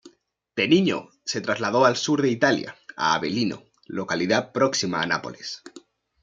De 0.55 0.67
niño 0.67 1.09
se 1.25 1.41
trasladó 1.41 1.85
al 1.85 1.95
sur 1.95 2.23
de 2.23 2.29
Italia, 2.31 2.75
a 2.97 3.13
Avellino, 3.13 3.61
localidad 3.85 4.51
próxima 4.51 4.99
a 4.99 5.05
Nápoles. 5.05 5.61